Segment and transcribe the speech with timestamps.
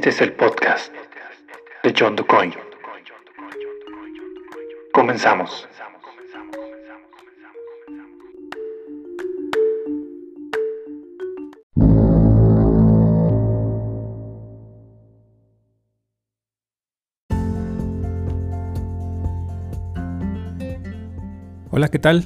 [0.00, 0.90] Este es el podcast
[1.82, 2.54] de John DuCoin.
[4.94, 5.68] Comenzamos.
[21.70, 22.24] Hola, ¿qué tal?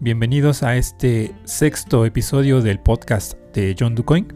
[0.00, 4.28] Bienvenidos a este sexto episodio del podcast de John DuCoin.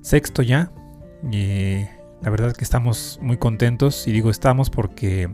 [0.00, 0.72] Sexto ya.
[1.30, 1.86] Y
[2.22, 5.28] la verdad que estamos muy contentos y digo estamos porque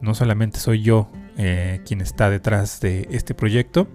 [0.00, 3.88] no solamente soy yo eh, quien está detrás de este proyecto.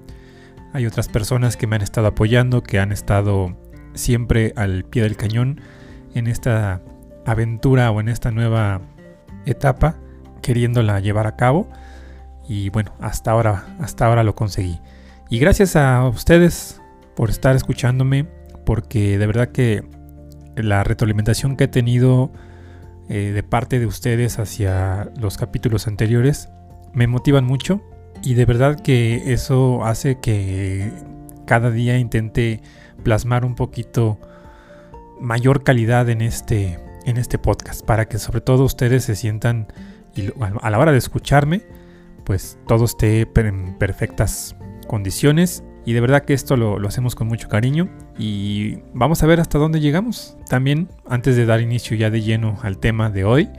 [0.73, 3.57] Hay otras personas que me han estado apoyando, que han estado
[3.94, 5.61] siempre al pie del cañón
[6.13, 6.81] en esta
[7.25, 8.81] aventura o en esta nueva
[9.45, 9.97] etapa,
[10.41, 11.69] queriéndola llevar a cabo.
[12.47, 14.80] Y bueno, hasta ahora, hasta ahora lo conseguí.
[15.30, 16.81] Y gracias a ustedes
[17.16, 18.27] por estar escuchándome,
[18.66, 19.83] porque de verdad que
[20.63, 22.31] la retroalimentación que he tenido
[23.09, 26.49] eh, de parte de ustedes hacia los capítulos anteriores
[26.93, 27.81] me motivan mucho
[28.23, 30.91] y de verdad que eso hace que
[31.45, 32.61] cada día intente
[33.03, 34.19] plasmar un poquito
[35.19, 39.67] mayor calidad en este, en este podcast para que sobre todo ustedes se sientan
[40.16, 40.29] y
[40.61, 41.63] a la hora de escucharme
[42.29, 44.55] pues todo esté en perfectas
[44.88, 45.63] condiciones.
[45.83, 47.89] Y de verdad que esto lo, hacemos con mucho cariño
[48.20, 50.38] y vamos a ver hasta dónde llegamos.
[50.50, 53.50] También, antes de dar inicio ya de lleno al tema de hoy,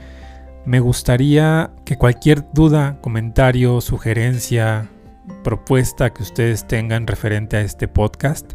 [0.65, 4.87] me gustaría que cualquier duda, comentario, sugerencia,
[5.43, 8.53] propuesta que ustedes tengan referente a este podcast,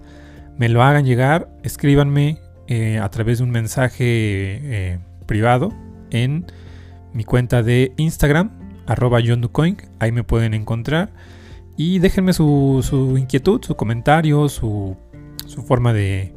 [0.56, 5.72] me lo hagan llegar, escríbanme eh, a través de un mensaje eh, privado
[6.10, 6.46] en
[7.12, 8.50] mi cuenta de Instagram,
[8.86, 9.50] arroba John
[9.98, 11.10] ahí me pueden encontrar.
[11.78, 14.96] Y déjenme su, inquietud, su comentario, su,
[15.62, 16.34] forma de,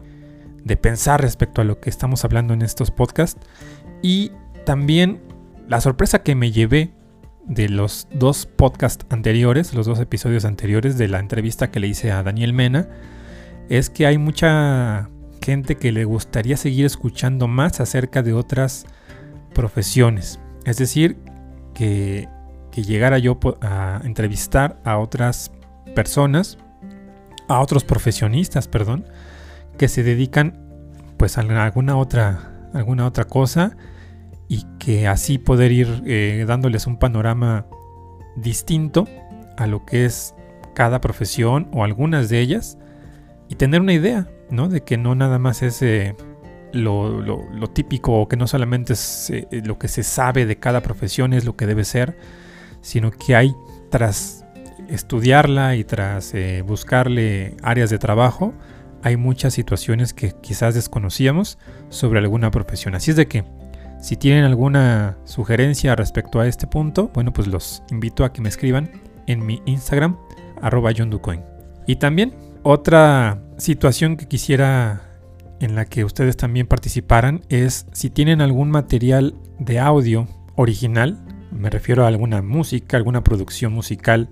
[0.81, 3.40] pensar respecto a lo que estamos hablando en estos podcasts.
[4.02, 4.31] Y
[4.66, 5.22] también
[5.68, 6.92] la sorpresa que me llevé
[7.46, 12.12] de los dos podcasts anteriores, los dos episodios anteriores de la entrevista que le hice
[12.12, 12.88] a Daniel Mena,
[13.70, 15.09] es que hay mucha
[15.41, 18.86] gente que le gustaría seguir escuchando más acerca de otras
[19.53, 20.40] profesiones.
[20.66, 21.18] Es decir,
[21.74, 22.28] que
[22.72, 25.52] que llegara yo a entrevistar a otras
[25.96, 26.58] personas,
[27.49, 29.05] a otros profesionistas, perdón,
[29.77, 30.65] que se dedican
[31.17, 33.75] pues a alguna otra, alguna otra cosa
[34.47, 37.65] y que así poder ir eh, dándoles un panorama
[38.37, 39.07] distinto
[39.57, 40.33] a lo que es
[40.73, 42.77] cada profesión o algunas de ellas
[43.49, 44.69] y tener una idea, ¿no?
[44.69, 46.16] De que no nada más es eh,
[46.71, 51.33] lo, típico o que no solamente es eh, lo que se sabe de cada profesión
[51.33, 52.17] es lo que debe ser,
[52.81, 53.55] sino que hay
[53.89, 54.38] tras
[54.89, 58.53] estudiarla y tras eh, buscarle áreas de trabajo,
[59.01, 61.57] hay muchas situaciones que quizás desconocíamos
[61.89, 62.95] sobre alguna profesión.
[62.95, 63.45] Así es de que
[64.01, 68.49] si tienen alguna sugerencia respecto a este punto, bueno, pues los invito a que me
[68.49, 68.89] escriban
[69.28, 70.17] en mi Instagram,
[70.61, 70.91] arroba
[71.85, 72.33] Y también
[72.63, 75.01] otra situación que quisiera
[75.59, 81.17] en la que ustedes también participaran es si tienen algún material de audio original
[81.51, 84.29] me refiero a alguna música, alguna producción musical,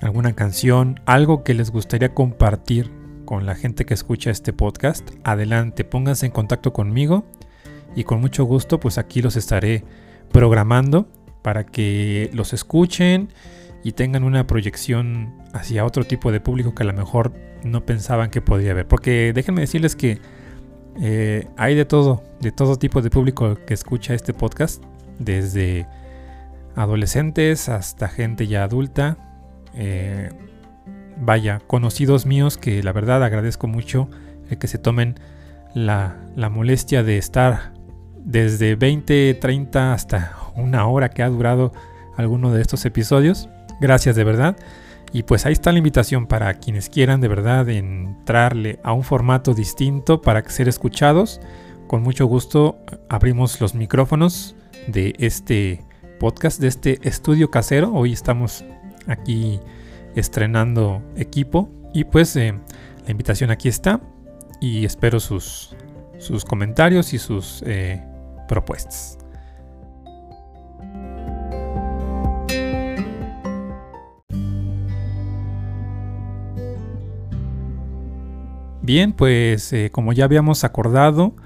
[0.00, 2.90] alguna canción, algo que les gustaría compartir
[3.24, 5.10] con la gente que escucha este podcast.
[5.24, 7.24] Adelante, pónganse en contacto conmigo
[7.94, 9.84] y con mucho gusto pues aquí los estaré
[10.32, 11.08] programando
[11.42, 13.28] para que los escuchen
[13.82, 17.32] y tengan una proyección hacia otro tipo de público que a lo mejor
[17.64, 18.86] no pensaban que podía haber.
[18.86, 20.18] Porque déjenme decirles que
[21.00, 24.82] eh, hay de todo, de todo tipo de público que escucha este podcast,
[25.18, 25.86] desde
[26.74, 29.29] adolescentes hasta gente ya adulta.
[29.74, 30.30] Eh,
[31.20, 34.08] vaya, conocidos míos que la verdad agradezco mucho
[34.48, 35.16] el que se tomen
[35.74, 36.16] la,
[36.50, 37.72] molestia de estar
[38.18, 41.72] desde 20, 30 hasta una hora que ha durado
[42.16, 43.48] alguno de estos episodios.
[43.80, 44.56] Gracias de verdad.
[45.12, 49.54] Y pues ahí está la invitación para quienes quieran de verdad entrarle a un formato
[49.54, 51.40] distinto para ser escuchados.
[51.88, 52.78] Con mucho gusto
[53.08, 54.54] abrimos los micrófonos
[54.86, 55.84] de este
[56.20, 57.92] podcast de este estudio casero.
[57.92, 58.64] Hoy estamos
[59.06, 59.60] aquí
[60.14, 62.54] estrenando equipo y pues eh,
[63.04, 64.00] la invitación aquí está
[64.60, 65.74] y espero sus,
[66.18, 68.02] sus comentarios y sus eh,
[68.48, 69.18] propuestas.
[78.82, 81.36] Bien, pues eh, como ya habíamos acordado,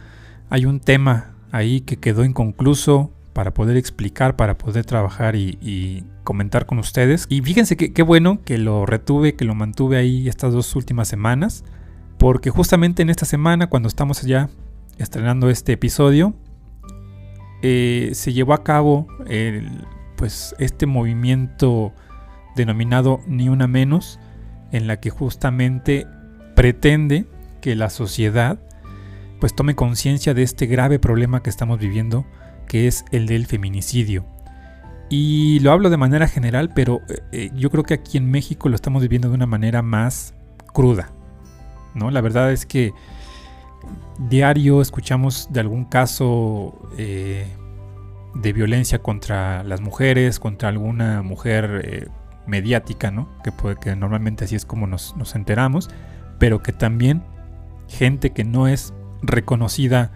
[0.48, 6.64] hay un tema ahí que quedó inconcluso para poder explicar, para poder trabajar y, comentar
[6.64, 7.26] con ustedes.
[7.28, 11.64] Y fíjense qué bueno que lo retuve, que lo mantuve ahí estas dos últimas semanas,
[12.16, 14.48] porque justamente en esta semana, cuando estamos ya
[14.96, 16.32] estrenando este episodio,
[17.62, 19.06] eh, se llevó a cabo
[20.16, 21.92] pues, este movimiento
[22.56, 24.18] denominado Ni Una Menos,
[24.72, 26.06] en la que justamente
[26.54, 27.26] pretende
[27.60, 28.58] que la sociedad
[29.40, 32.24] pues tome conciencia de este grave problema que estamos viviendo,
[32.66, 34.24] que es el del feminicidio.
[35.10, 38.68] Y lo hablo de manera general, pero eh, eh, yo creo que aquí en México
[38.68, 40.34] lo estamos viviendo de una manera más
[40.72, 41.10] cruda.
[41.94, 42.10] ¿no?
[42.10, 42.92] La verdad es que
[44.18, 47.46] diario escuchamos de algún caso eh,
[48.34, 52.10] de violencia contra las mujeres, contra alguna mujer
[52.46, 53.28] mediática, ¿no?
[53.44, 55.90] que, puede, que normalmente así es como nos, nos enteramos,
[56.38, 57.22] pero que también
[57.88, 60.10] gente que no es reconocida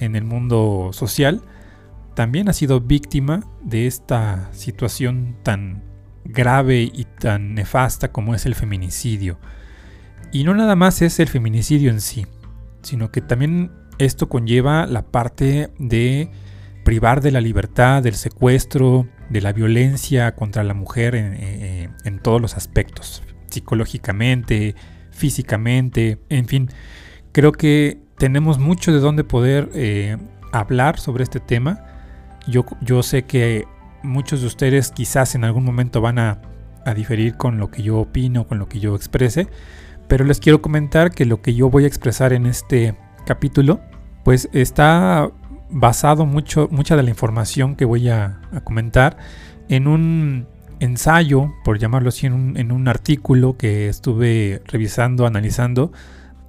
[0.00, 1.42] en el mundo social,
[2.18, 5.84] también ha sido víctima de esta situación tan
[6.24, 9.38] grave y tan nefasta como es el feminicidio.
[10.32, 12.26] Y no nada más es el feminicidio en sí,
[12.82, 16.28] sino que también esto conlleva la parte de
[16.84, 22.18] privar de la libertad, del secuestro, de la violencia contra la mujer en, eh, en
[22.18, 24.74] todos los aspectos, psicológicamente,
[25.12, 26.68] físicamente, en fin.
[27.30, 30.16] Creo que tenemos mucho de dónde poder eh,
[30.50, 31.94] hablar sobre este tema
[32.48, 33.66] yo, sé que
[34.02, 36.40] muchos de ustedes quizás en algún momento van a,
[36.96, 39.46] diferir con lo que yo opino, con lo que yo exprese,
[40.08, 42.96] pero les quiero comentar que lo que yo voy a expresar en este
[43.26, 43.82] capítulo,
[44.24, 45.30] pues está
[45.68, 49.18] basado mucho, mucha de la información que voy a, comentar
[49.68, 50.46] en un
[50.80, 55.92] ensayo, por llamarlo así, en un, en un, artículo que estuve revisando, analizando.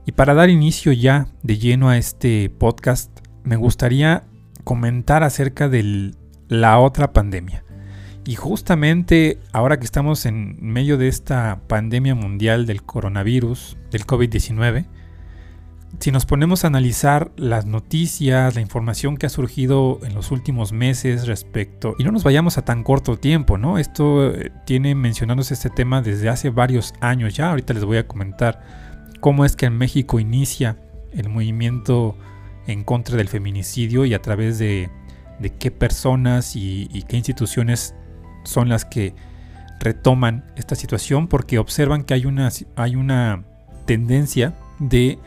[0.05, 3.11] Y para dar inicio ya de lleno a este podcast,
[3.43, 4.23] me gustaría
[4.69, 6.13] comentar acerca de
[6.47, 7.63] la otra pandemia.
[8.23, 14.85] Y justamente ahora que estamos en medio de esta pandemia mundial del coronavirus, del COVID-19,
[15.99, 20.71] si nos ponemos a analizar las noticias, la información que ha surgido en los últimos
[20.71, 23.79] meses respecto, y no nos vayamos a tan corto tiempo, ¿no?
[23.79, 28.07] Esto eh, tiene mencionándose este tema desde hace varios años ya, ahorita les voy a
[28.07, 28.61] comentar
[29.19, 30.77] cómo es que en México inicia
[31.11, 32.15] el movimiento
[32.69, 34.89] en contra del feminicidio y a través de,
[35.59, 37.95] qué personas y, qué instituciones
[38.43, 39.15] son las que
[39.79, 43.43] retoman esta situación porque observan que hay una, hay una
[43.85, 45.17] tendencia de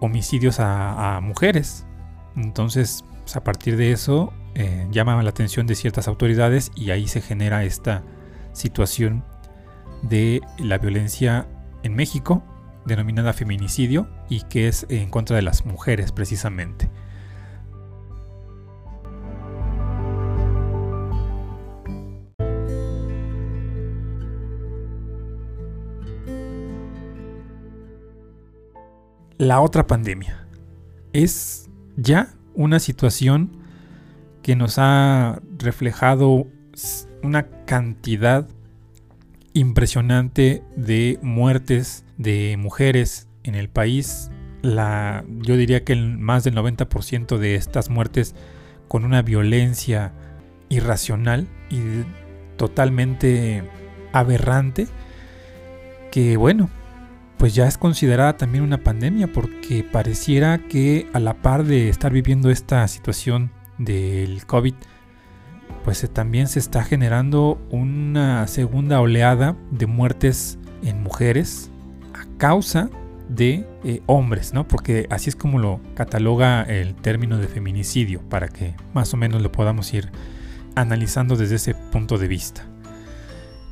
[0.00, 1.86] homicidios a, mujeres.
[2.36, 7.08] Entonces, pues, a partir de eso, eh, llama la atención de ciertas autoridades y ahí
[7.08, 8.02] se genera esta
[8.52, 9.24] situación
[10.02, 11.48] de la violencia
[11.82, 12.44] en México
[12.86, 16.90] denominada feminicidio y que es en contra de las mujeres precisamente.
[29.38, 30.48] La otra pandemia
[31.12, 33.52] es ya una situación
[34.42, 36.46] que nos ha reflejado
[37.22, 38.48] una cantidad
[39.52, 44.30] impresionante de muertes de mujeres en el país.
[44.62, 48.34] La, yo diría que el, más del 90% de estas muertes
[48.88, 50.12] con una violencia
[50.68, 51.80] irracional y
[52.56, 53.62] totalmente
[54.12, 54.88] aberrante
[56.10, 56.70] que bueno,
[57.36, 62.12] pues ya es considerada también una pandemia porque pareciera que a la par de estar
[62.12, 64.74] viviendo esta situación del COVID,
[65.84, 71.70] pues también se está generando una segunda oleada de muertes en mujeres
[72.38, 72.90] causa
[73.28, 74.68] de eh, hombres, ¿no?
[74.68, 79.42] Porque así es como lo cataloga el término de feminicidio, para que más o menos
[79.42, 80.10] lo podamos ir
[80.74, 82.64] analizando desde ese punto de vista.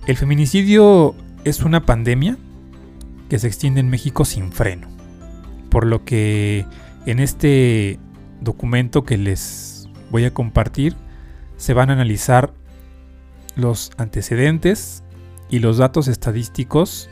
[0.07, 2.37] El feminicidio es una pandemia
[3.29, 4.89] que se extiende en México sin freno,
[5.71, 6.67] por lo que
[7.07, 7.99] en este
[8.41, 10.97] documento que les voy a compartir
[11.57, 12.53] se van a analizar
[13.57, 15.05] los antecedentes
[15.49, 17.09] y los datos estadísticos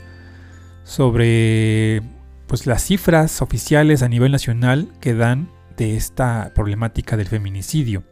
[0.83, 2.01] sobre
[2.47, 8.03] pues, las cifras oficiales a nivel nacional que dan de esta problemática del feminicidio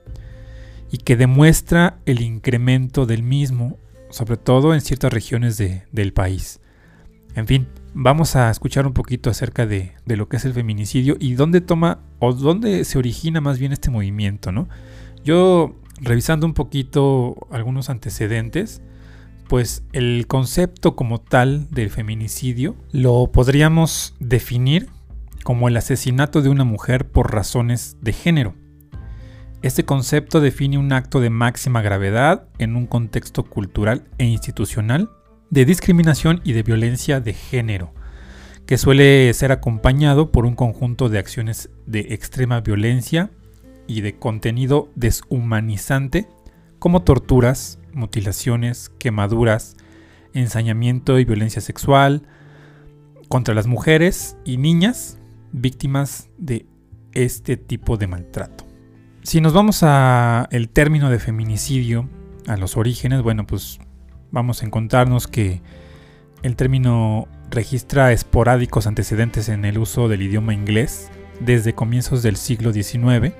[0.91, 3.77] y que demuestra el incremento del mismo,
[4.09, 6.59] sobre todo en ciertas regiones del país.
[7.33, 11.15] En fin, vamos a escuchar un poquito acerca de, de, lo que es el feminicidio
[11.17, 14.67] y dónde toma o dónde se origina más bien este movimiento, ¿no?
[15.23, 18.81] Yo revisando un poquito algunos antecedentes,
[19.51, 24.87] pues el concepto como tal del feminicidio lo podríamos definir
[25.43, 28.55] como el asesinato de una mujer por razones de género.
[29.61, 35.09] Este concepto define un acto de máxima gravedad en un contexto cultural e institucional
[35.49, 37.93] de discriminación y de violencia de género,
[38.65, 43.31] que suele ser acompañado por un conjunto de acciones de extrema violencia
[43.85, 46.29] y de contenido deshumanizante
[46.81, 49.77] como torturas, mutilaciones, quemaduras,
[50.33, 52.23] ensañamiento y violencia sexual
[53.27, 55.19] contra las mujeres y niñas
[55.51, 56.65] víctimas de
[57.11, 58.65] este tipo de maltrato.
[59.21, 62.09] Si nos vamos a el término de feminicidio,
[62.47, 63.77] a los orígenes, bueno, pues
[64.31, 65.61] vamos a encontrarnos que
[66.41, 71.11] el término registra esporádicos antecedentes en el uso del idioma inglés
[71.41, 73.35] desde comienzos del siglo XIX,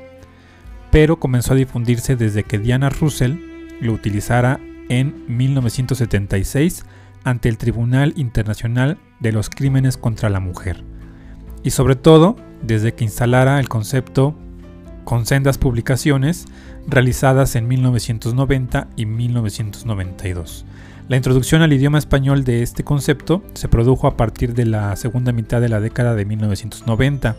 [0.92, 3.38] pero comenzó a difundirse desde que Diana Russell
[3.80, 6.86] lo utilizara en 1976
[7.24, 10.84] ante el Tribunal Internacional de los Crímenes contra la Mujer,
[11.64, 14.36] y sobre todo desde que instalara el concepto
[15.04, 16.46] con sendas publicaciones
[16.88, 20.66] realizadas en 1990 y 1992.
[21.08, 25.32] La introducción al idioma español de este concepto se produjo a partir de la segunda
[25.32, 27.36] mitad de la década de 1990,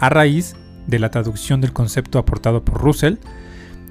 [0.00, 3.16] a raíz de la traducción del concepto aportado por Russell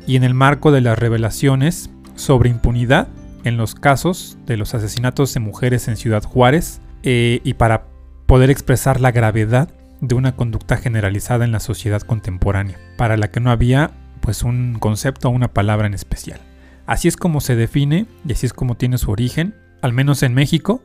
[0.06, 3.08] y en el marco de las revelaciones sobre impunidad
[3.44, 7.88] en los casos de los asesinatos de mujeres en Ciudad Juárez eh, y para
[8.26, 9.70] poder expresar la gravedad
[10.02, 14.78] de una conducta generalizada en la sociedad contemporánea, para la que no había pues un
[14.80, 16.40] concepto o una palabra en especial.
[16.86, 20.34] Así es como se define y así es como tiene su origen, al menos en
[20.34, 20.82] México,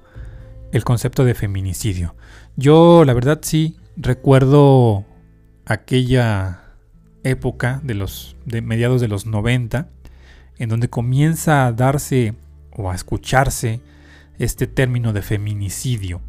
[0.72, 2.14] el concepto de feminicidio.
[2.56, 5.04] Yo la verdad sí recuerdo
[5.68, 6.62] aquella
[7.22, 9.88] época de los de mediados de los 90
[10.58, 12.34] en donde comienza a darse
[12.72, 13.80] o a escucharse
[14.38, 16.20] este término de feminicidio.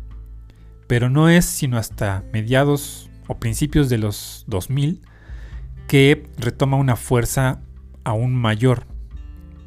[0.87, 5.01] Pero no es sino hasta mediados o principios de los 2000
[5.87, 7.61] que retoma una fuerza
[8.03, 8.85] aún mayor,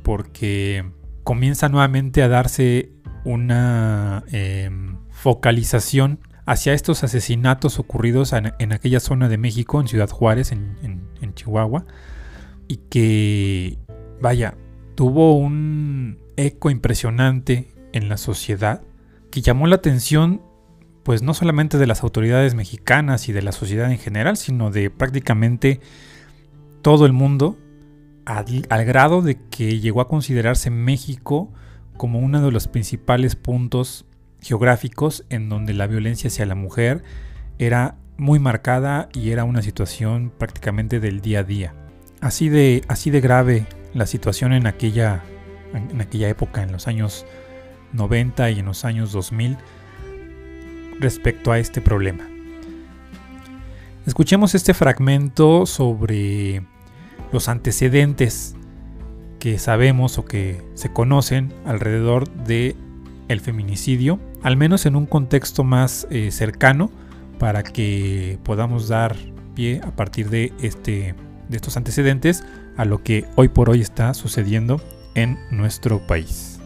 [0.03, 0.85] porque
[1.25, 2.93] comienza nuevamente a darse
[3.25, 10.53] una em, focalización hacia estos asesinatos ocurridos en, aquella zona de México, en Ciudad Juárez,
[10.53, 11.87] en, Chihuahua,
[12.69, 13.79] y que,
[14.21, 14.55] vaya,
[14.95, 18.83] tuvo un eco impresionante en la sociedad
[19.31, 20.43] que llamó la atención
[21.03, 24.91] pues no solamente de las autoridades mexicanas y de la sociedad en general, sino de
[24.91, 25.81] prácticamente
[26.81, 27.59] todo el mundo,
[28.25, 31.53] al, grado de que llegó a considerarse México
[31.97, 34.05] como uno de los principales puntos
[34.43, 37.03] geográficos en donde la violencia hacia la mujer
[37.59, 41.75] era muy marcada y era una situación prácticamente del día a día.
[42.21, 45.23] Así de, así de grave la situación en aquella,
[45.73, 47.25] en aquella época, en los años
[47.93, 49.57] 90 y en los años 2000,
[51.01, 52.29] respecto a este problema.
[54.07, 56.65] Escuchemos este fragmento sobre
[57.33, 58.57] los antecedentes
[59.39, 62.77] que sabemos o que se conocen alrededor de
[63.33, 66.91] el feminicidio, al menos en un contexto más eh, cercano,
[67.39, 69.17] para que podamos dar
[69.55, 71.15] pie a partir de este
[71.49, 72.45] de estos antecedentes
[72.77, 74.81] a lo que hoy por hoy está sucediendo
[75.15, 76.59] en nuestro país.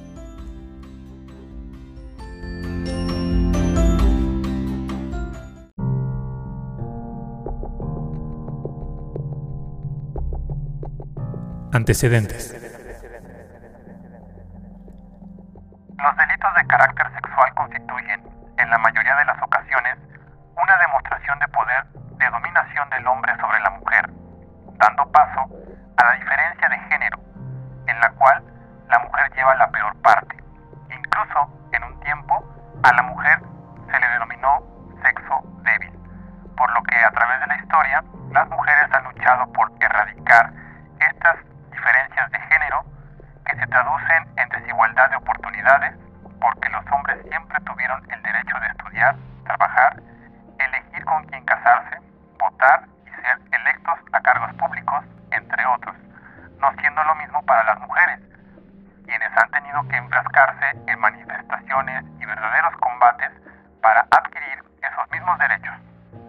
[11.72, 12.65] Antecedentes.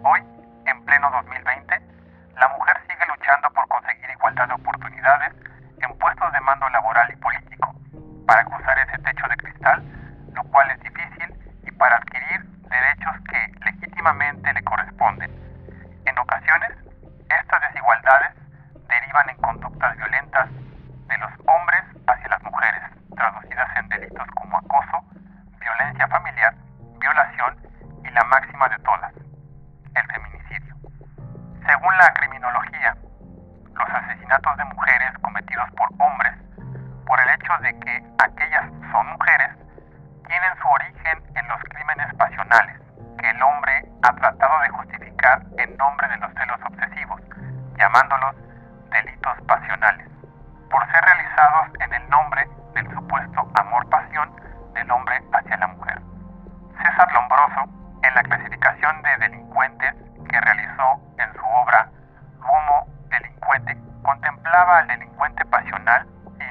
[0.04, 0.20] Hoy,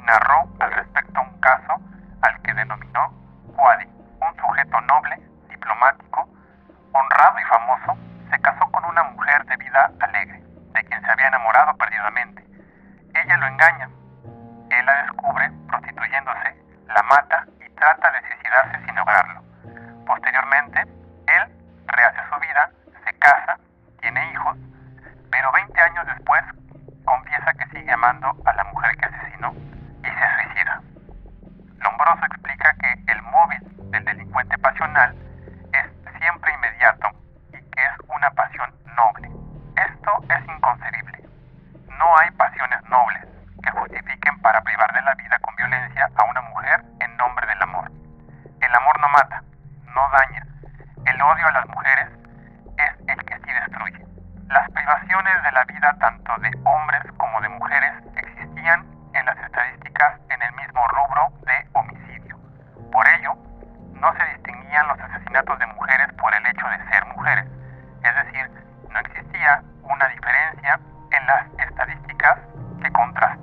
[0.08, 0.47] narró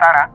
[0.05, 0.34] Полтора.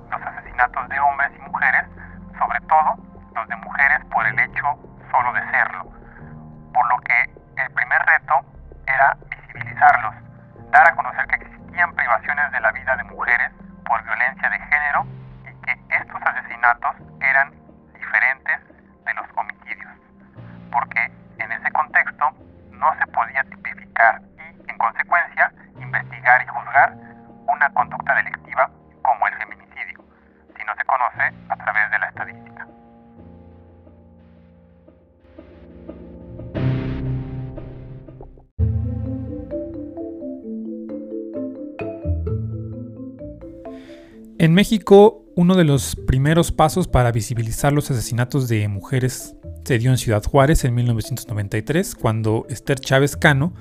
[45.36, 50.24] Uno de los primeros pasos para visibilizar los asesinatos de mujeres se dio en Ciudad
[50.24, 53.54] Juárez en 1993, cuando Esther Chávez Cano,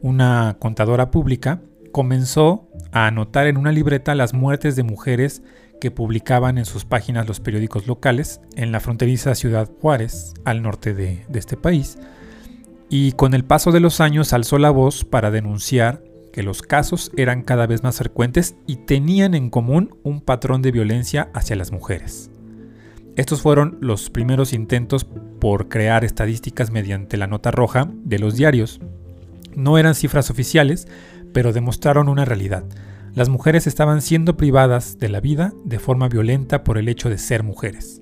[0.00, 5.42] una contadora pública, comenzó a anotar en una libreta las muertes de mujeres
[5.80, 10.94] que publicaban en sus páginas los periódicos locales en la fronteriza Ciudad Juárez, al norte
[10.94, 11.98] de este país,
[12.88, 16.02] y con el paso de los años alzó la voz para denunciar
[16.32, 20.72] que los casos eran cada vez más frecuentes y tenían en común un patrón de
[20.72, 22.30] violencia hacia las mujeres.
[23.14, 28.80] Estos fueron los primeros intentos por crear estadísticas mediante la nota roja de los diarios.
[29.54, 30.88] No eran cifras oficiales,
[31.34, 32.64] pero demostraron una realidad.
[33.14, 37.18] Las mujeres estaban siendo privadas de la vida de forma violenta por el hecho de
[37.18, 38.00] ser mujeres.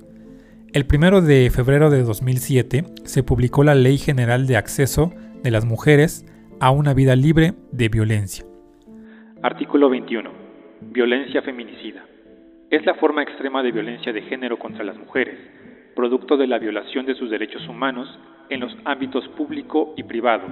[0.72, 5.12] El 1 de febrero de 2007 se publicó la Ley General de Acceso
[5.42, 6.24] de las Mujeres
[6.60, 8.44] a una vida libre de violencia.
[9.42, 10.30] Artículo 21.
[10.92, 12.04] Violencia feminicida.
[12.68, 15.38] Es la forma extrema de violencia de género contra las mujeres,
[15.96, 18.06] producto de la violación de sus derechos humanos
[18.50, 20.46] en los ámbitos público y privado,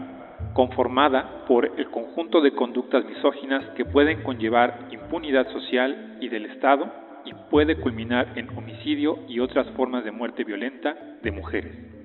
[0.55, 6.91] conformada por el conjunto de conductas misóginas que pueden conllevar impunidad social y del Estado
[7.27, 11.98] y puede culminar en homicidio y otras formas de muerte violenta de mujeres.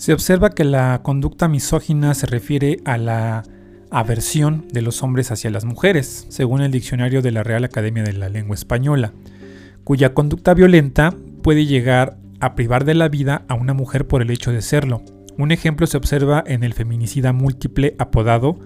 [0.00, 3.42] Se observa que la conducta misógina se refiere a la
[3.90, 8.14] aversión de los hombres hacia las mujeres, según el diccionario de la Real Academia de
[8.14, 9.12] la Lengua Española,
[9.84, 14.30] cuya conducta violenta puede llegar a privar de la vida a una mujer por el
[14.30, 15.02] hecho de serlo.
[15.36, 18.58] Un ejemplo se observa en el feminicida múltiple apodado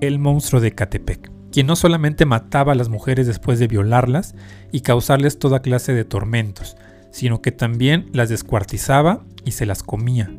[0.00, 4.36] el monstruo de Catepec, quien no solamente mataba a las mujeres después de violarlas
[4.70, 6.76] y causarles toda clase de tormentos,
[7.10, 10.30] sino que también las descuartizaba y se las comía.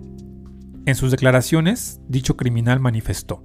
[0.85, 3.43] En sus declaraciones, dicho criminal manifestó,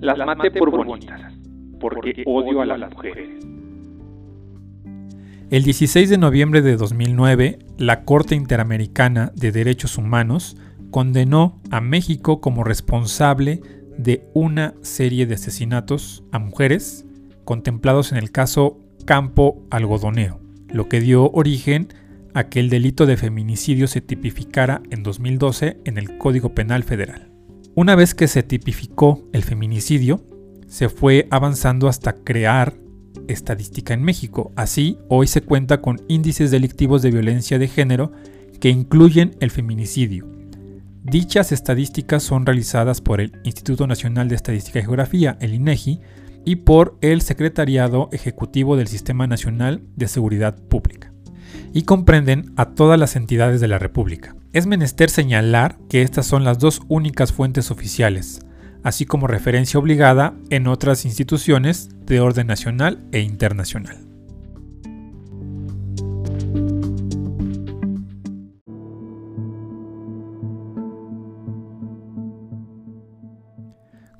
[0.00, 1.32] Las maté por bonitas,
[1.80, 3.44] porque odio a las mujeres.
[5.50, 10.56] El 16 de noviembre de 2009, la Corte Interamericana de Derechos Humanos
[10.90, 13.60] condenó a México como responsable
[13.98, 17.06] de una serie de asesinatos a mujeres
[17.44, 21.88] contemplados en el caso Campo Algodonero, lo que dio origen
[22.34, 27.30] a que el delito de feminicidio se tipificara en 2012 en el Código Penal Federal.
[27.74, 30.24] Una vez que se tipificó el feminicidio,
[30.66, 32.74] se fue avanzando hasta crear
[33.28, 34.52] estadística en México.
[34.56, 38.12] Así, hoy se cuenta con índices delictivos de violencia de género
[38.60, 40.34] que incluyen el feminicidio,
[41.04, 46.00] Dichas estadísticas son realizadas por el Instituto Nacional de Estadística y Geografía, el INEGI,
[46.46, 51.12] y por el Secretariado Ejecutivo del Sistema Nacional de Seguridad Pública,
[51.72, 54.36] y comprenden a todas las entidades de la República.
[54.52, 58.40] Es menester señalar que estas son las dos únicas fuentes oficiales,
[58.82, 63.98] así como referencia obligada en otras instituciones de orden nacional e internacional.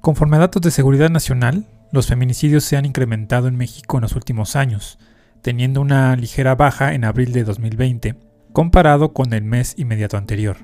[0.01, 4.15] Conforme a datos de seguridad nacional, los feminicidios se han incrementado en México en los
[4.15, 4.99] últimos años,
[5.45, 8.15] teniendo una ligera baja en abril de 2020,
[8.55, 10.57] comparado con el mes inmediato anterior.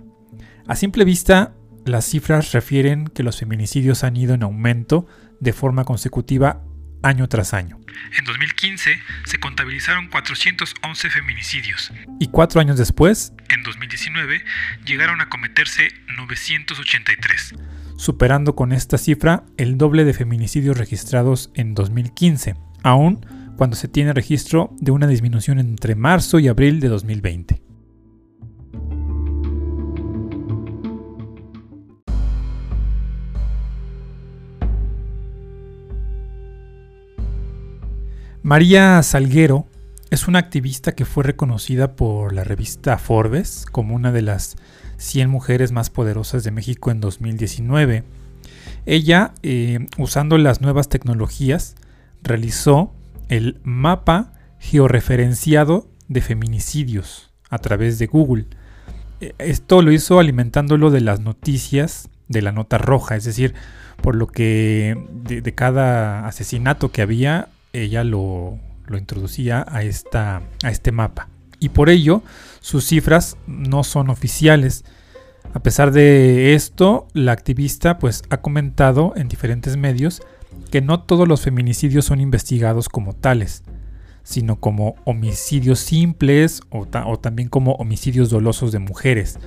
[0.67, 1.53] A simple vista,
[1.85, 5.07] las cifras refieren que los feminicidios han ido en aumento
[5.39, 6.63] de forma consecutiva
[7.03, 7.79] año tras año.
[8.19, 11.93] En 2015 se contabilizaron 411 feminicidios.
[12.19, 14.43] Y cuatro años después, en 2019,
[14.87, 17.55] llegaron a cometerse 983.
[17.99, 23.27] Superando con esta cifra el doble de feminicidios registrados en 2015, aún
[23.61, 27.61] cuando se tiene registro de una disminución entre marzo y abril de 2020.
[38.43, 39.67] María Salguero
[40.09, 44.57] es una activista que fue reconocida por la revista Forbes como una de las
[44.97, 48.05] 100 mujeres más poderosas de México en 2019.
[48.87, 51.77] Ella, eh, usando las nuevas tecnologías,
[52.23, 52.95] realizó
[53.31, 58.47] el mapa georreferenciado de feminicidios a través de Google.
[59.21, 63.55] Eh, esto lo hizo alimentándolo de las noticias de la nota roja, es decir,
[64.03, 68.59] por lo que de cada asesinato que había ella lo,
[68.91, 71.29] introducía a, esta, a este mapa.
[71.61, 72.23] Y por ello,
[72.61, 74.85] sus cifras no son oficiales.
[75.55, 80.23] A pesar de esto, la activista pues, ha comentado en diferentes medios
[80.71, 83.65] que no todos los feminicidios son investigados como tales,
[84.23, 89.39] sino como homicidios simples o, también como homicidios dolosos de mujeres,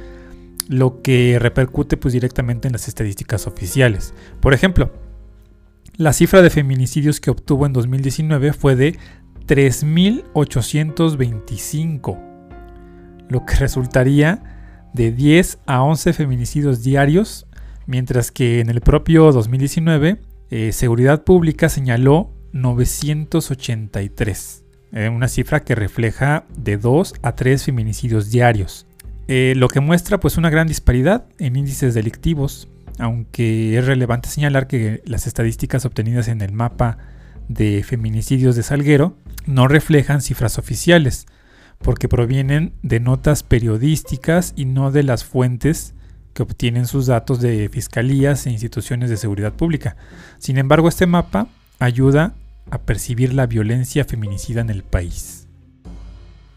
[0.68, 4.14] lo que repercute pues directamente en las estadísticas oficiales.
[4.42, 4.92] Por ejemplo,
[5.96, 8.98] la cifra de feminicidios que obtuvo en 2019 fue de
[9.48, 12.18] 3.825,
[13.30, 14.44] lo que resultaría
[14.94, 17.48] de 10 a 11 feminicidios diarios,
[17.86, 20.20] mientras que en el propio 2019
[20.56, 28.30] eh, Seguridad Pública señaló 983, eh, una cifra que refleja de 2 a 3 feminicidios
[28.30, 28.86] diarios,
[29.28, 32.68] eh, lo que muestra pues una gran disparidad en índices delictivos
[33.00, 37.00] aunque es relevante señalar que las estadísticas obtenidas en el mapa
[37.48, 41.26] de feminicidios de Salguero no reflejan cifras oficiales,
[41.80, 45.96] porque provienen de notas periodísticas y no de las fuentes
[46.34, 49.96] que obtienen sus datos de fiscalías e instituciones de seguridad pública.
[50.40, 51.48] Sin embargo, este mapa
[51.80, 52.34] ayuda
[52.72, 55.48] a percibir la violencia feminicida en el país.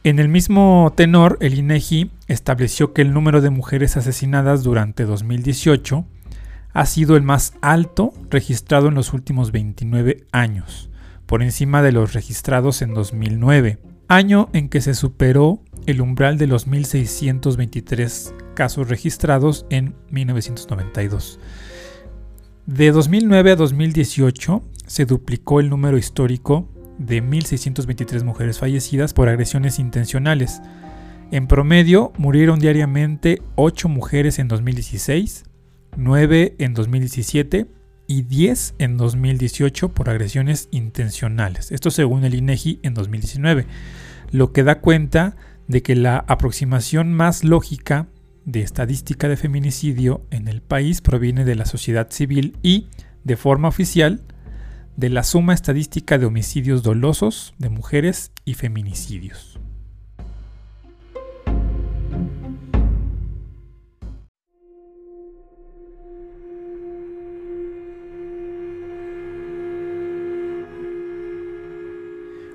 [0.04, 6.04] En el mismo tenor, el INEGI estableció que el número de mujeres asesinadas durante 2018
[6.72, 10.90] ha sido el más alto registrado en los últimos 29 años,
[11.26, 16.46] por encima de los registrados en 2009, año en que se superó el umbral de
[16.46, 21.38] los 1.623 casos registrados en 1992.
[22.66, 29.78] De 2009 a 2018 se duplicó el número histórico de 1.623 mujeres fallecidas por agresiones
[29.78, 30.60] intencionales.
[31.30, 35.44] En promedio murieron diariamente 8 mujeres en 2016,
[35.96, 37.66] 9 en 2017
[38.06, 41.72] y 10 en 2018 por agresiones intencionales.
[41.72, 43.66] Esto según el INEGI en 2019,
[44.30, 45.36] lo que da cuenta
[45.68, 48.08] de que la aproximación más lógica
[48.44, 52.86] de estadística de feminicidio en el país proviene de la sociedad civil y,
[53.24, 54.22] de forma oficial,
[54.96, 59.58] de la suma estadística de homicidios dolosos de mujeres y feminicidios.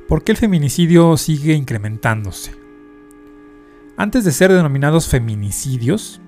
[0.08, 2.61] ¿Por qué el feminicidio sigue incrementándose?
[4.02, 6.22] Antes de ser denominados feminicidios,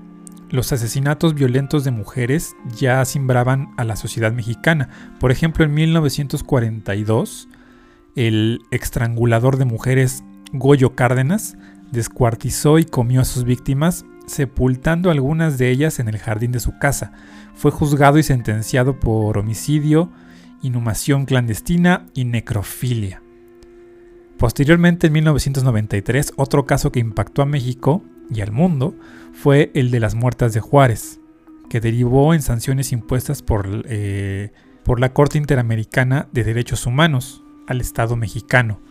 [0.51, 4.89] los asesinatos violentos de mujeres ya simbraban a la sociedad mexicana.
[5.19, 7.49] Por ejemplo, en 1942,
[8.15, 11.57] el estrangulador de mujeres Goyo Cárdenas
[11.91, 16.77] descuartizó y comió a sus víctimas, sepultando algunas de ellas en el jardín de su
[16.77, 17.13] casa.
[17.55, 20.11] Fue juzgado y sentenciado por homicidio,
[20.61, 23.22] inhumación clandestina y necrofilia.
[24.43, 28.93] Posteriormente, en 1993, otro caso que impactó a México y al mundo
[29.31, 31.21] fue el de las muertas de Juárez.
[31.69, 34.51] que derivó en sanciones impuestas por, eh,
[34.83, 38.81] por la Corte Interamericana de Derechos Humanos al Estado mexicano.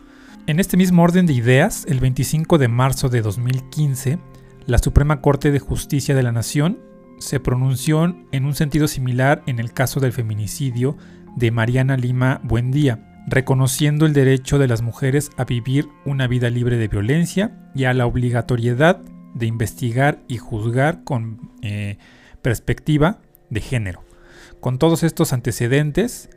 [0.47, 4.19] En este mismo orden de ideas, el 25 de marzo de 2015,
[4.65, 6.79] la Suprema Corte de Justicia de la Nación
[7.19, 10.97] se pronunció en un sentido similar en el caso del feminicidio
[11.37, 16.77] de Mariana Lima Buendía, reconociendo el derecho de las mujeres a vivir una vida libre
[16.77, 19.01] de violencia y a la obligatoriedad
[19.35, 21.99] de investigar y juzgar con eh,
[22.43, 24.05] perspectiva de género.
[24.61, 26.31] Con todos estos antecedentes,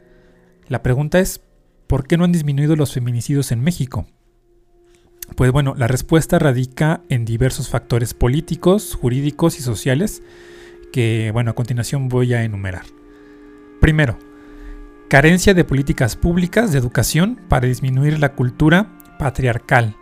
[0.68, 1.42] la pregunta es,
[1.88, 4.06] ¿por qué no han disminuido los feminicidios en México?
[5.36, 10.22] Pues bueno, la respuesta radica en diversos factores políticos, jurídicos y sociales
[10.94, 12.84] que, bueno, a continuación voy a enumerar.
[13.82, 14.18] Primero,
[15.10, 19.96] carencia de políticas públicas de educación para disminuir la cultura patriarcal,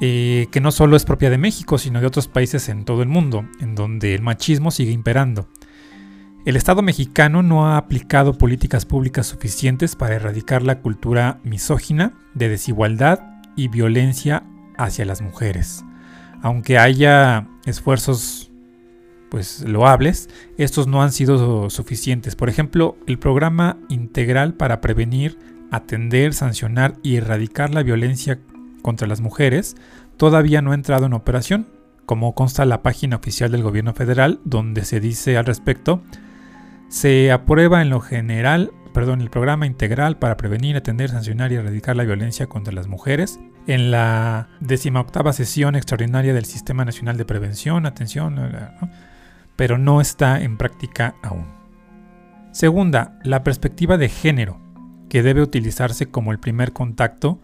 [0.00, 3.08] eh, que no solo es propia de México, sino de otros países en todo el
[3.08, 5.48] mundo, en donde el machismo sigue imperando.
[6.44, 12.48] El Estado mexicano no ha aplicado políticas públicas suficientes para erradicar la cultura misógina de
[12.48, 13.20] desigualdad
[13.56, 14.44] y violencia
[14.78, 15.84] hacia las mujeres.
[16.40, 18.47] Aunque haya esfuerzos
[19.30, 22.36] pues loables, estos no han sido suficientes.
[22.36, 25.38] Por ejemplo, el programa integral para prevenir,
[25.70, 28.38] atender, sancionar y erradicar la violencia
[28.82, 29.76] contra las mujeres
[30.16, 31.68] todavía no ha entrado en operación,
[32.06, 36.02] como consta la página oficial del gobierno federal, donde se dice al respecto,
[36.88, 41.96] se aprueba en lo general, perdón, el programa integral para prevenir, atender, sancionar y erradicar
[41.96, 44.48] la violencia contra las mujeres en la
[44.94, 48.38] octava sesión extraordinaria del Sistema Nacional de Prevención, Atención,
[49.58, 51.48] pero no está en práctica aún.
[52.52, 54.60] Segunda, la perspectiva de género,
[55.08, 57.40] que debe utilizarse como el primer contacto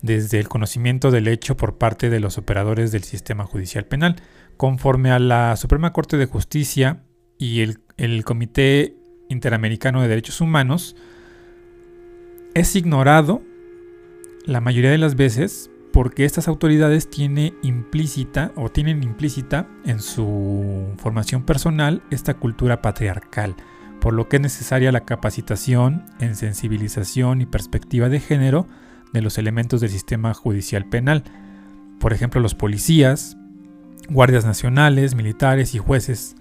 [0.00, 4.14] desde el conocimiento del hecho por parte de los operadores del sistema judicial penal,
[4.56, 7.02] conforme a la Suprema Corte de Justicia
[7.36, 8.94] y el, Comité
[9.28, 10.94] Interamericano de Derechos Humanos,
[12.54, 13.42] es ignorado
[14.44, 20.92] la mayoría de las veces porque estas autoridades tienen implícita o tienen implícita en su
[20.98, 23.56] formación personal esta cultura patriarcal,
[23.98, 28.66] por lo que es necesaria la capacitación en sensibilización y perspectiva de género
[29.14, 31.24] de los elementos del sistema judicial penal,
[31.98, 33.38] por ejemplo los policías,
[34.10, 36.36] guardias nacionales, militares y jueces.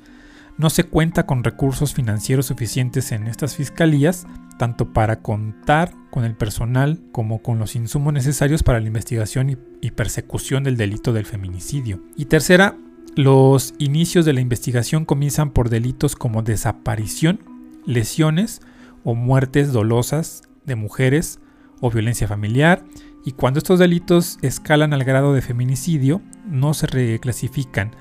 [0.57, 4.25] No se cuenta con recursos financieros suficientes en estas fiscalías
[4.57, 9.49] tanto para contar con el personal como con los insumos necesarios para la investigación
[9.81, 12.01] y, persecución del delito del feminicidio.
[12.15, 12.77] Y tercera,
[13.15, 17.39] los inicios de la investigación comienzan por delitos como desaparición,
[17.85, 18.61] lesiones
[19.03, 21.39] o muertes dolosas de mujeres
[21.81, 22.83] o violencia familiar,
[23.23, 27.91] y cuando estos delitos escalan al grado de feminicidio, no se reclasifican,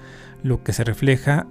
[0.42, 1.46] lo que se refleja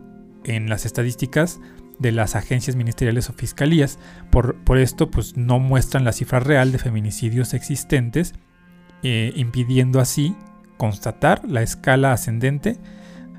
[0.46, 1.60] en las estadísticas
[2.00, 4.00] de las agencias ministeriales o fiscalías.
[4.32, 8.34] Por, esto, pues no muestran la cifra real de feminicidios existentes,
[9.04, 10.36] eh, impidiendo así
[10.78, 12.78] constatar la escala ascendente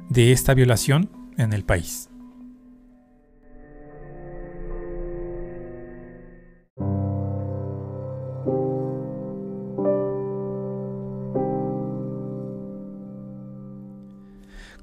[0.09, 2.09] de esta violación en el país.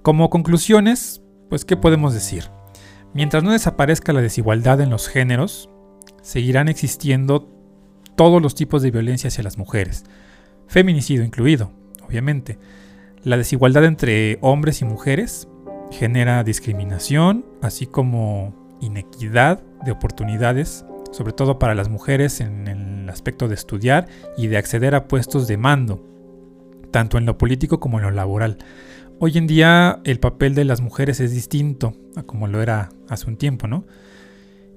[0.01, 1.20] Como conclusiones,
[1.51, 2.45] pues, ¿qué podemos decir?
[3.13, 5.69] Mientras no desaparezca la desigualdad en los géneros,
[6.21, 7.49] seguirán existiendo
[8.15, 10.05] todos los tipos de violencia hacia las mujeres,
[10.67, 11.73] feminicidio incluido,
[12.07, 12.57] obviamente.
[13.25, 15.49] La desigualdad entre hombres y mujeres
[15.91, 23.49] genera discriminación, así como inequidad de oportunidades, sobre todo para las mujeres en el aspecto
[23.49, 26.01] de estudiar y de acceder a puestos de mando,
[26.91, 28.57] tanto en lo político como en lo laboral.
[29.23, 33.29] Hoy en día el papel de las mujeres es distinto a como lo era hace
[33.29, 33.85] un tiempo, ¿no?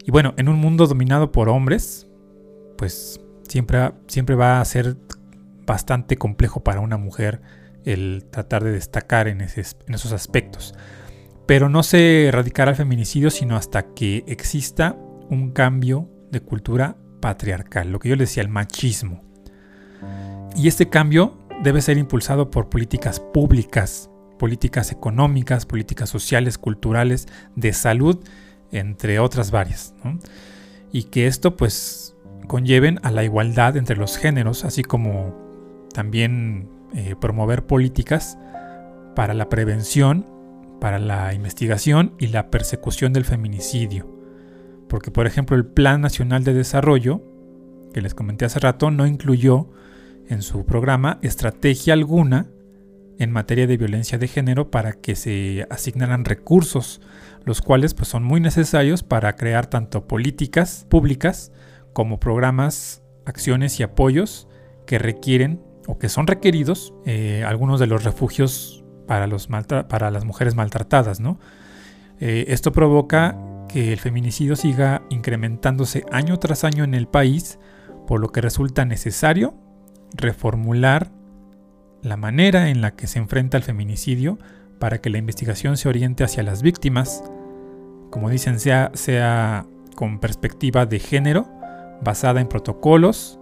[0.05, 2.07] Y bueno, en un mundo dominado por hombres,
[2.77, 4.99] pues siempre, siempre va a ser
[5.67, 7.41] bastante complejo para una mujer
[7.87, 10.75] el tratar de destacar en, esos aspectos.
[11.47, 14.95] Pero no se erradicará el feminicidio sino hasta que exista
[15.31, 19.23] un cambio de cultura patriarcal, lo que yo le decía, el machismo.
[20.55, 27.73] Y este cambio debe ser impulsado por políticas públicas políticas económicas, políticas sociales, culturales, de
[27.73, 28.19] salud,
[28.71, 29.95] entre otras varias.
[30.93, 32.17] Y que esto pues
[32.47, 35.35] conlleven a la igualdad entre los géneros, así como
[35.93, 38.39] también eh, promover políticas
[39.15, 40.27] para la prevención,
[40.81, 44.13] para la investigación y la persecución del feminicidio.
[44.89, 47.23] Porque por ejemplo el Plan Nacional de Desarrollo,
[47.93, 49.71] que les comenté hace rato, no incluyó
[50.29, 52.49] en su programa estrategia alguna
[53.19, 57.01] en materia de violencia de género para que se asignaran recursos,
[57.45, 61.53] los cuales pues, son muy necesarios para crear tanto políticas públicas
[61.93, 64.49] como programas, acciones y apoyos
[64.87, 69.49] que requieren o que son requeridos eh, algunos de los refugios para, los
[69.89, 71.21] para las mujeres maltratadas.
[71.21, 71.39] ¿no?
[72.21, 77.59] Eh, esto provoca que el feminicidio siga incrementándose año tras año en el país,
[78.07, 79.55] por lo que resulta necesario
[80.15, 81.11] reformular
[82.05, 84.39] la manera en la que se enfrenta el feminicidio
[84.79, 87.25] para que la investigación se oriente hacia las víctimas,
[88.11, 91.49] como dicen, sea, sea con perspectiva de género,
[92.03, 93.41] basada en protocolos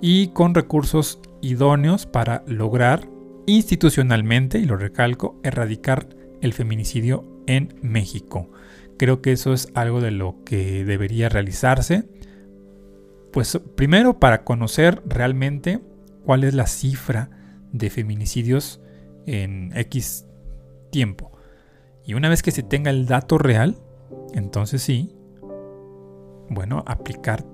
[0.00, 3.08] y con recursos idóneos para lograr
[3.46, 6.08] institucionalmente, y lo recalco, erradicar
[6.42, 8.50] el feminicidio en México.
[8.98, 12.04] Creo que eso es algo de lo que debería realizarse.
[13.32, 15.80] Pues primero para conocer realmente
[16.24, 17.30] cuál es la cifra
[17.74, 18.80] de feminicidios
[19.26, 20.26] en X
[20.90, 21.32] tiempo.
[22.06, 23.76] Y una vez que se tenga el dato real,
[24.32, 25.14] entonces sí,
[26.48, 27.44] bueno, aplicar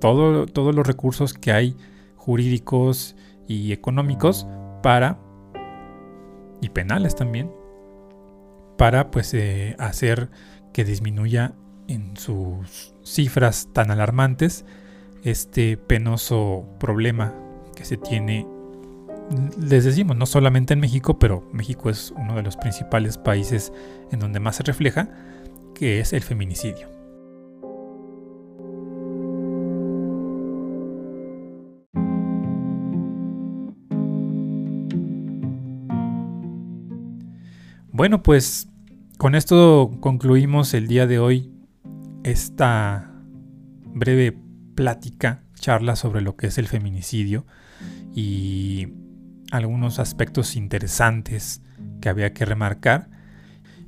[0.00, 1.76] todo, todos los recursos que hay
[2.16, 3.14] jurídicos
[3.46, 4.48] y económicos
[4.82, 5.18] para,
[6.60, 7.52] y penales también,
[8.76, 10.28] para pues eh, hacer
[10.72, 11.54] que disminuya
[11.86, 14.64] en sus cifras tan alarmantes
[15.22, 17.32] este penoso problema
[17.76, 18.46] que se tiene
[19.58, 23.72] les decimos, no solamente en México, pero México es uno de los principales países
[24.10, 25.08] en donde más se refleja,
[25.74, 26.88] que es el feminicidio.
[37.94, 38.68] Bueno, pues
[39.18, 41.52] con esto concluimos el día de hoy
[42.24, 43.12] esta
[43.84, 44.36] breve
[44.74, 47.44] plática, charla sobre lo que es el feminicidio
[48.14, 48.88] y
[49.52, 51.60] algunos aspectos interesantes
[52.00, 53.10] que había que remarcar.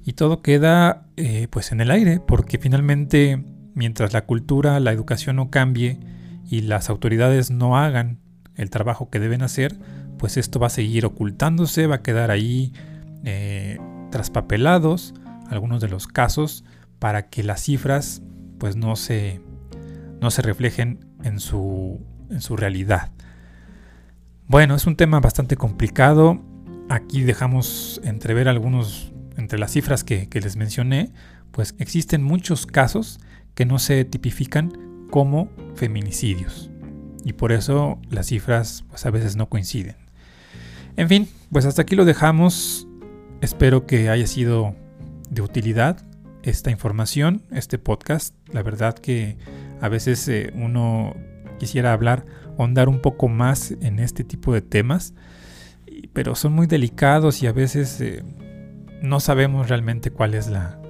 [0.04, 3.42] Y todo queda eh, pues en el aire, porque finalmente
[3.74, 5.98] mientras la cultura, la educación no cambie
[6.48, 8.20] y las autoridades no hagan
[8.54, 9.78] el trabajo que deben hacer,
[10.18, 12.72] pues esto va a seguir ocultándose, va a quedar ahí
[13.24, 13.78] eh,
[14.10, 15.14] traspapelados
[15.48, 16.64] algunos de los casos
[16.98, 18.22] para que las cifras
[18.58, 19.40] pues no se,
[20.20, 22.00] no se reflejen en su,
[22.30, 23.10] en su realidad.
[24.46, 26.38] Bueno, es un tema bastante complicado.
[26.90, 31.12] Aquí dejamos entrever algunos, entre las cifras que, les mencioné,
[31.50, 33.20] pues existen muchos casos
[33.54, 36.70] que no se tipifican como feminicidios.
[37.24, 39.96] Y por eso las cifras pues a veces no coinciden.
[40.98, 42.86] En fin, pues hasta aquí lo dejamos.
[43.40, 44.76] Espero que haya sido
[45.30, 46.04] de utilidad
[46.42, 48.34] esta información, este podcast.
[48.52, 49.38] La verdad que
[49.80, 51.16] a veces eh, uno
[51.58, 52.26] quisiera hablar
[52.58, 55.14] ahondar un poco más en este tipo de temas,
[56.12, 58.22] pero son muy delicados y a veces eh,
[59.02, 60.80] no sabemos realmente cuál es la,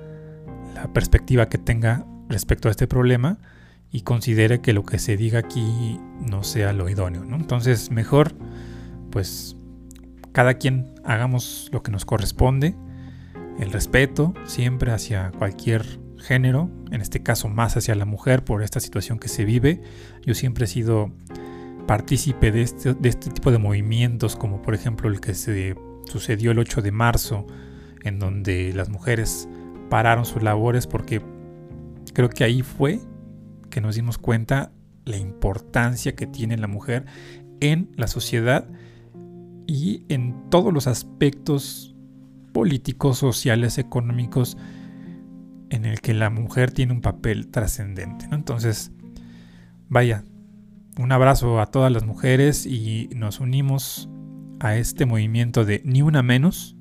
[0.92, 3.38] perspectiva que tenga respecto a este problema
[3.90, 7.24] y considere que lo que se diga aquí no sea lo idóneo.
[7.24, 8.34] Entonces, mejor,
[9.10, 9.56] pues,
[10.32, 12.76] cada quien hagamos lo que nos corresponde,
[13.58, 18.80] el respeto siempre hacia cualquier género, en este caso más hacia la mujer por esta
[18.80, 19.80] situación que se vive.
[20.26, 21.12] Yo siempre he sido
[21.86, 25.74] partícipe de este, de este tipo de movimientos, como por ejemplo el que se
[26.06, 27.46] sucedió el 8 de marzo,
[28.02, 29.48] en donde las mujeres
[29.88, 31.22] pararon sus labores porque
[32.12, 33.00] creo que ahí fue
[33.70, 34.72] que nos dimos cuenta
[35.04, 37.04] la importancia que tiene la mujer
[37.60, 38.68] en la sociedad
[39.66, 41.94] y en todos los aspectos
[42.52, 44.56] políticos, sociales, económicos
[45.70, 48.26] en el que la mujer tiene un papel trascendente.
[48.30, 48.92] Entonces,
[49.88, 50.24] vaya,
[50.98, 54.08] un abrazo a todas las mujeres y nos unimos
[54.60, 56.76] a este movimiento de ni una menos.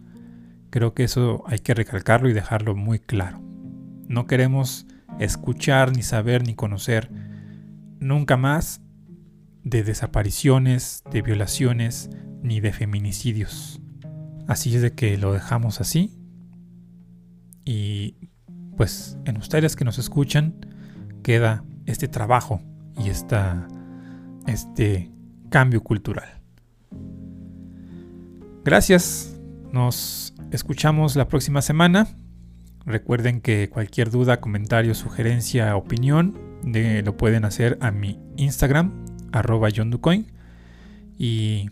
[0.70, 3.42] Creo que eso hay que recalcarlo y dejarlo muy claro.
[4.08, 4.88] No queremos
[5.20, 7.10] escuchar, ni saber, ni conocer
[8.00, 8.82] nunca más
[9.64, 12.10] de desapariciones, de violaciones,
[12.42, 13.82] ni de feminicidios.
[14.48, 16.20] Así es de que lo dejamos así.
[17.66, 18.18] Y
[18.76, 20.66] pues en ustedes que nos escuchan
[21.24, 22.62] queda este trabajo
[22.98, 23.68] y esta
[24.48, 25.12] este
[25.50, 26.42] cambio cultural.
[28.64, 29.40] Gracias,
[29.72, 32.08] nos escuchamos la próxima semana.
[32.86, 39.70] Recuerden que cualquier duda, comentario, sugerencia, opinión lo pueden hacer a mi Instagram, arroba
[41.18, 41.70] Y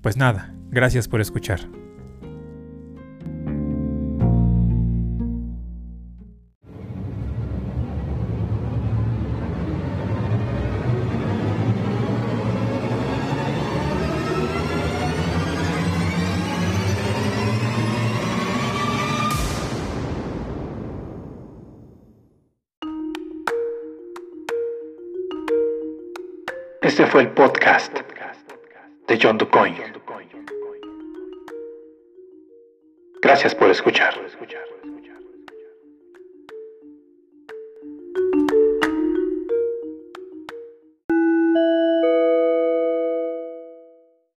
[0.00, 1.60] pues nada, gracias por escuchar.
[26.98, 27.96] Este fue el podcast
[29.06, 29.76] de John DuCoin.
[33.22, 34.14] Gracias por escuchar.